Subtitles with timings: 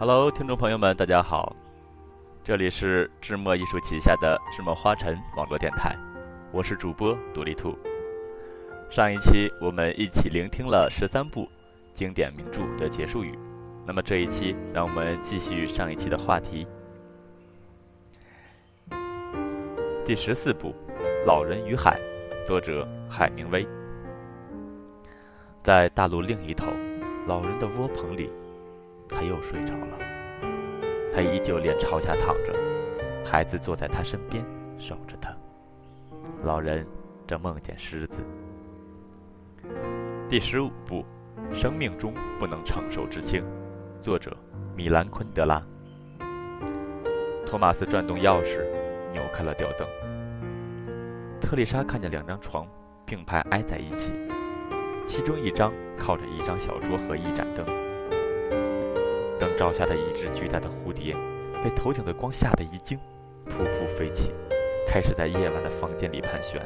[0.00, 1.56] Hello，听众朋友们，大家好，
[2.44, 5.96] 这里是智墨艺术旗下的智墨花尘网络电台，
[6.52, 7.76] 我是主播独立兔。
[8.88, 11.48] 上一期我们一起聆听了十三部
[11.94, 13.36] 经典名著的结束语，
[13.84, 16.64] 那么这一期让我们继续上一期的话题。
[20.04, 20.72] 第十四部
[21.26, 21.98] 《老人与海》，
[22.46, 23.66] 作者海明威。
[25.60, 26.68] 在大陆另一头，
[27.26, 28.30] 老人的窝棚里。
[29.08, 29.98] 他又睡着了，
[31.14, 32.54] 他依旧脸朝下躺着，
[33.24, 34.44] 孩子坐在他身边
[34.78, 35.34] 守着他。
[36.44, 36.86] 老人
[37.26, 38.20] 正梦见狮子。
[40.28, 41.04] 第十五部
[41.54, 43.42] 《生命中不能承受之轻》，
[44.00, 44.36] 作者
[44.76, 45.62] 米兰昆德拉。
[47.44, 48.62] 托马斯转动钥匙，
[49.10, 49.88] 扭开了吊灯。
[51.40, 52.68] 特丽莎看见两张床
[53.06, 54.12] 并排挨在一起，
[55.06, 57.64] 其中一张靠着一张小桌和一盏灯。
[59.38, 61.14] 灯照下的一只巨大的蝴蝶，
[61.62, 62.98] 被头顶的光吓得一惊，
[63.46, 64.32] 噗噗飞起，
[64.86, 66.60] 开始在夜晚的房间里盘旋。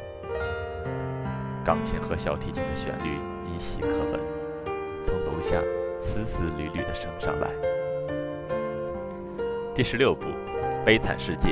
[1.63, 4.19] 钢琴和小提琴的旋律依稀可闻，
[5.05, 5.61] 从楼下
[6.01, 7.49] 丝丝缕缕地升上来。
[9.73, 10.25] 第十六部
[10.83, 11.49] 《悲惨世界》，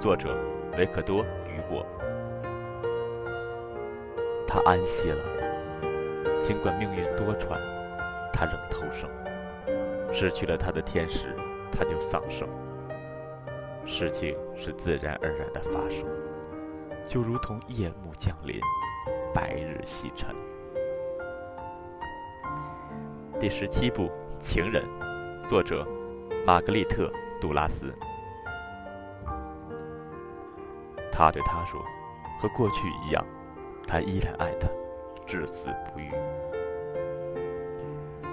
[0.00, 0.34] 作者
[0.78, 1.84] 维克多·雨果。
[4.46, 5.22] 他安息了，
[6.40, 7.56] 尽管命运多舛，
[8.32, 9.08] 他仍偷生。
[10.12, 11.36] 失去了他的天使，
[11.70, 12.48] 他就丧生。
[13.86, 16.04] 事情是自然而然的发生，
[17.06, 18.60] 就如同夜幕降临，
[19.34, 20.34] 白日西沉。
[23.38, 24.04] 第十七部
[24.38, 24.84] 《情人》，
[25.48, 25.86] 作者
[26.46, 27.06] 玛格丽特·
[27.40, 27.94] 杜拉斯。
[31.10, 31.80] 他对他说
[32.38, 33.24] ：“和过去一样，
[33.86, 34.68] 他依然爱她，
[35.26, 36.10] 至死不渝。”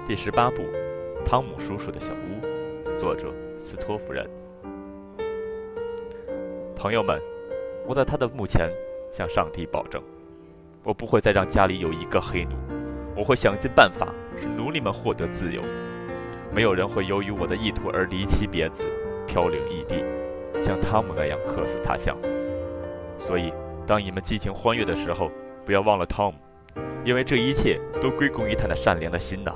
[0.06, 0.64] 第十八部。
[1.30, 4.26] 汤姆叔叔的小屋，作者斯托夫人。
[6.74, 7.22] 朋友们，
[7.86, 8.72] 我在他的墓前
[9.12, 10.02] 向上帝保证，
[10.86, 12.52] 我不会再让家里有一个黑奴。
[13.14, 15.62] 我会想尽办法使奴隶们获得自由。
[16.50, 18.86] 没有人会由于我的意图而离妻别子、
[19.28, 20.02] 飘零异地，
[20.62, 22.18] 像汤姆那样客死他乡。
[23.20, 23.52] 所以，
[23.86, 25.30] 当你们激情欢悦的时候，
[25.66, 26.40] 不要忘了汤姆，
[27.04, 29.54] 因为这一切都归功于他那善良的心呐。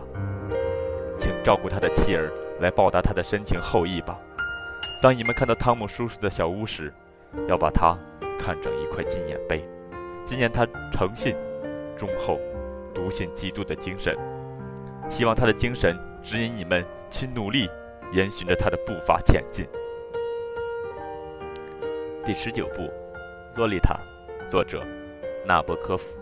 [1.22, 4.20] 请照顾他的妻儿，来报答他的深情厚谊吧。
[5.00, 6.92] 当你们看到汤姆叔叔的小屋时，
[7.48, 7.96] 要把它
[8.40, 9.64] 看成一块纪念碑，
[10.26, 11.36] 纪念他诚信、
[11.96, 12.40] 忠厚、
[12.92, 14.18] 笃信基督的精神。
[15.10, 17.70] 希望他的精神指引你们去努力，
[18.14, 19.68] 沿循着他的步伐前进。
[22.26, 22.82] 第十九部
[23.56, 23.96] 《洛丽塔》，
[24.50, 24.84] 作者
[25.46, 26.18] 纳博科夫。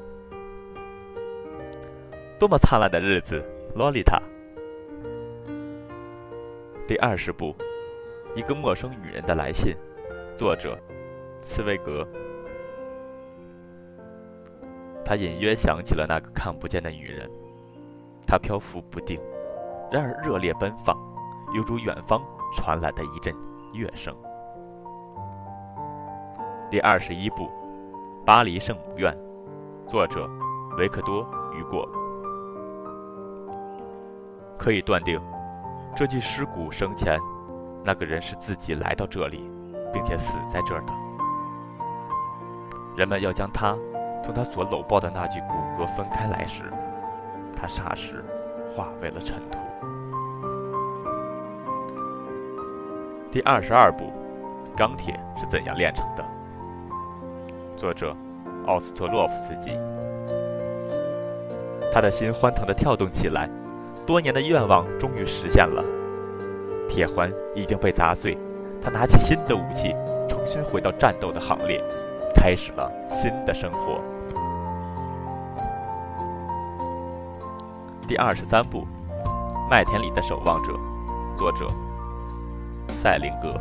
[2.38, 3.42] 多么灿烂的日子，
[3.76, 4.22] 洛丽塔！
[6.90, 7.56] 第二十部，
[8.34, 9.76] 一个陌生女人的来信，
[10.36, 10.76] 作者，
[11.44, 12.04] 茨威格。
[15.06, 17.30] 他隐约想起了那个看不见的女人，
[18.26, 19.22] 她漂浮不定，
[19.92, 20.98] 然而热烈奔放，
[21.54, 22.20] 犹如远方
[22.56, 23.36] 传来的一阵
[23.72, 24.12] 乐声。
[26.72, 27.52] 第二十一部，
[28.26, 29.16] 巴黎圣母院，
[29.86, 30.28] 作者，
[30.76, 31.24] 维克多·
[31.54, 31.88] 雨果。
[34.58, 35.22] 可以断定。
[36.00, 37.20] 这具尸骨生前，
[37.84, 39.52] 那个人是自己来到这里，
[39.92, 40.94] 并且死在这儿的。
[42.96, 43.76] 人们要将他
[44.24, 46.72] 从他所搂抱的那具骨骼分开来时，
[47.54, 48.24] 他霎时
[48.74, 49.60] 化为了尘土。
[53.30, 54.14] 第二十二部，
[54.78, 56.24] 钢铁是怎样炼成的？
[57.76, 58.16] 作者
[58.68, 59.78] 奥斯特洛夫斯基。
[61.94, 63.50] 他的心欢腾地跳动起来。
[64.06, 65.84] 多年的愿望终于实现了，
[66.88, 68.38] 铁环已经被砸碎，
[68.82, 69.96] 他拿起新的武器，
[70.28, 71.84] 重新回到战斗的行列，
[72.34, 74.02] 开始了新的生活。
[78.08, 78.88] 第二十三部，
[79.70, 80.72] 《麦田里的守望者》，
[81.38, 81.68] 作者
[82.88, 83.54] 赛林格。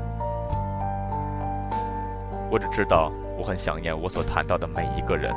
[2.51, 5.35] 我只知道，我很想念我所谈到的每一个人，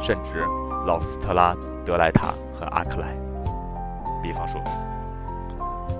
[0.00, 0.46] 甚至
[0.86, 1.54] 老斯特拉、
[1.84, 3.27] 德莱塔和阿克莱。
[4.22, 4.60] 比方说，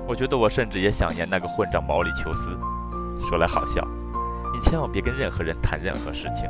[0.07, 2.59] 我觉得我甚至也想念那个混账毛里求斯。
[3.29, 3.87] 说来好笑，
[4.55, 6.49] 你千万别跟任何人谈任何事情，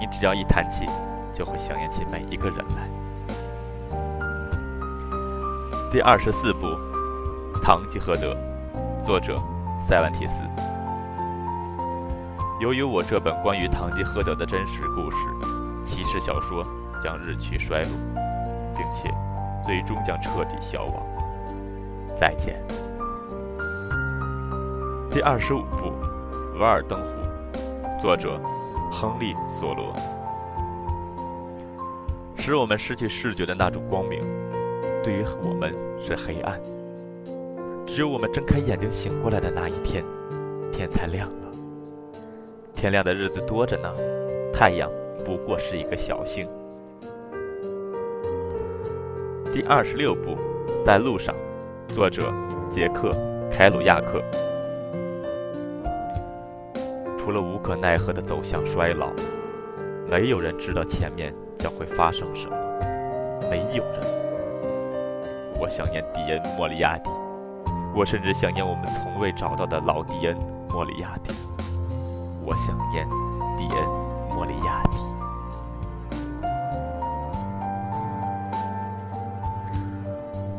[0.00, 0.86] 你只要一谈起，
[1.34, 2.88] 就会想念起每一个人来。
[5.90, 6.66] 第二十四部
[7.62, 8.34] 《堂吉诃德》，
[9.04, 9.36] 作者
[9.86, 10.42] 塞万提斯。
[12.60, 15.16] 由于我这本关于堂吉诃德的真实故事，
[15.84, 16.64] 骑士小说
[17.02, 17.90] 将日趋衰落，
[18.76, 19.14] 并且。
[19.68, 21.06] 最终将彻底消亡。
[22.16, 22.58] 再见，
[25.10, 25.92] 第二十五部
[26.58, 27.06] 《瓦尔登湖》，
[28.00, 28.40] 作者
[28.90, 29.92] 亨利·索罗。
[32.38, 34.20] 使我们失去视觉的那种光明，
[35.04, 36.58] 对于我们是黑暗。
[37.86, 40.02] 只有我们睁开眼睛醒过来的那一天，
[40.72, 41.50] 天才亮了。
[42.72, 43.94] 天亮的日子多着呢，
[44.50, 44.90] 太阳
[45.26, 46.48] 不过是一个小星。
[49.58, 50.38] 第二十六部，
[50.84, 51.34] 在路上，
[51.88, 52.32] 作者
[52.70, 53.10] 杰克·
[53.50, 54.22] 凯鲁亚克。
[57.18, 59.08] 除了无可奈何的走向衰老，
[60.08, 62.56] 没有人知道前面将会发生什么。
[63.50, 64.00] 没有人。
[65.58, 67.10] 我想念迪恩·莫里亚蒂，
[67.96, 70.36] 我甚至想念我们从未找到的老迪恩·
[70.72, 71.34] 莫里亚蒂。
[72.46, 73.04] 我想念
[73.56, 73.84] 迪恩·
[74.32, 74.67] 莫里亚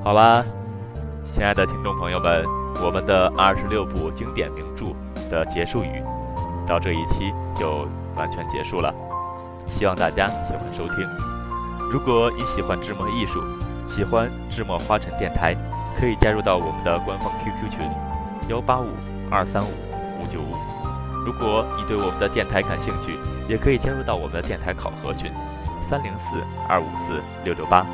[0.09, 0.43] 好啦，
[1.35, 2.43] 亲爱的听众朋友们，
[2.83, 4.87] 我们的二十六部经典名著
[5.29, 6.03] 的结束语，
[6.65, 8.91] 到这一期就完全结束了。
[9.67, 11.07] 希望大家喜欢收听。
[11.91, 13.39] 如果你喜欢智墨艺术，
[13.87, 15.55] 喜欢智墨花城电台，
[15.99, 17.79] 可以加入到我们的官方 QQ 群：
[18.47, 18.87] 幺八五
[19.29, 19.67] 二三五
[20.19, 20.55] 五九五。
[21.23, 23.15] 如果你对我们的电台感兴趣，
[23.47, 25.31] 也可以加入到我们的电台考核群：
[25.87, 27.85] 三零四二五四六六八。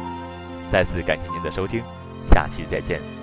[0.71, 1.83] 再次感谢您的收听，
[2.27, 3.14] 下期再见。